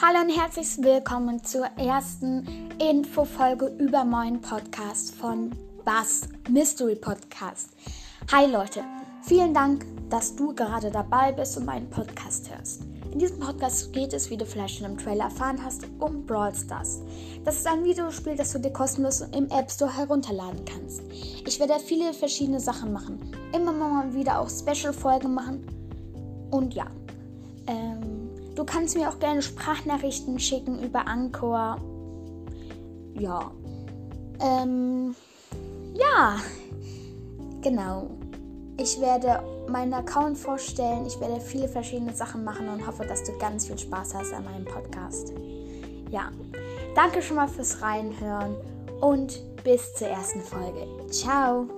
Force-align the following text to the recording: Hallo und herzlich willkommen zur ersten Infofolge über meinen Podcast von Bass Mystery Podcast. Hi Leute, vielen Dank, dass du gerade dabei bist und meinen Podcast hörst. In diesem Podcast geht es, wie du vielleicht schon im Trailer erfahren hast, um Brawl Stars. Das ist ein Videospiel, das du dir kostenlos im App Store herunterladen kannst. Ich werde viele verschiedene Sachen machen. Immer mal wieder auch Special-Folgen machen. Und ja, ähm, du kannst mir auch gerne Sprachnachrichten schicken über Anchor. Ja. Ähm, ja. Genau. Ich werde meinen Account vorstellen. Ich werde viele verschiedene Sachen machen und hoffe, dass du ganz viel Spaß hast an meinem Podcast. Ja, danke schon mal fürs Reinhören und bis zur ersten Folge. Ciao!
Hallo 0.00 0.20
und 0.20 0.30
herzlich 0.30 0.78
willkommen 0.78 1.42
zur 1.42 1.66
ersten 1.76 2.46
Infofolge 2.78 3.66
über 3.80 4.04
meinen 4.04 4.40
Podcast 4.40 5.12
von 5.12 5.50
Bass 5.84 6.28
Mystery 6.48 6.94
Podcast. 6.94 7.70
Hi 8.30 8.46
Leute, 8.46 8.84
vielen 9.22 9.52
Dank, 9.52 9.84
dass 10.08 10.36
du 10.36 10.54
gerade 10.54 10.92
dabei 10.92 11.32
bist 11.32 11.56
und 11.56 11.66
meinen 11.66 11.90
Podcast 11.90 12.48
hörst. 12.48 12.82
In 13.12 13.18
diesem 13.18 13.40
Podcast 13.40 13.92
geht 13.92 14.12
es, 14.12 14.30
wie 14.30 14.36
du 14.36 14.46
vielleicht 14.46 14.78
schon 14.78 14.86
im 14.86 14.98
Trailer 14.98 15.24
erfahren 15.24 15.58
hast, 15.64 15.82
um 15.98 16.24
Brawl 16.24 16.54
Stars. 16.54 17.00
Das 17.44 17.56
ist 17.56 17.66
ein 17.66 17.84
Videospiel, 17.84 18.36
das 18.36 18.52
du 18.52 18.60
dir 18.60 18.72
kostenlos 18.72 19.22
im 19.22 19.50
App 19.50 19.68
Store 19.68 19.96
herunterladen 19.96 20.64
kannst. 20.64 21.02
Ich 21.10 21.58
werde 21.58 21.80
viele 21.80 22.14
verschiedene 22.14 22.60
Sachen 22.60 22.92
machen. 22.92 23.18
Immer 23.52 23.72
mal 23.72 24.14
wieder 24.14 24.38
auch 24.38 24.48
Special-Folgen 24.48 25.34
machen. 25.34 25.66
Und 26.52 26.72
ja, 26.74 26.86
ähm, 27.66 28.27
du 28.58 28.64
kannst 28.64 28.96
mir 28.96 29.08
auch 29.08 29.20
gerne 29.20 29.40
Sprachnachrichten 29.40 30.38
schicken 30.40 30.82
über 30.82 31.06
Anchor. 31.06 31.78
Ja. 33.14 33.52
Ähm, 34.40 35.14
ja. 35.94 36.40
Genau. 37.62 38.10
Ich 38.76 39.00
werde 39.00 39.42
meinen 39.68 39.94
Account 39.94 40.38
vorstellen. 40.38 41.06
Ich 41.06 41.20
werde 41.20 41.40
viele 41.40 41.68
verschiedene 41.68 42.14
Sachen 42.14 42.44
machen 42.44 42.68
und 42.68 42.84
hoffe, 42.86 43.04
dass 43.04 43.24
du 43.24 43.36
ganz 43.38 43.66
viel 43.66 43.78
Spaß 43.78 44.14
hast 44.14 44.32
an 44.32 44.44
meinem 44.44 44.64
Podcast. 44.64 45.32
Ja, 46.10 46.30
danke 46.94 47.22
schon 47.22 47.36
mal 47.36 47.48
fürs 47.48 47.82
Reinhören 47.82 48.56
und 49.00 49.40
bis 49.62 49.94
zur 49.94 50.08
ersten 50.08 50.40
Folge. 50.40 50.86
Ciao! 51.10 51.68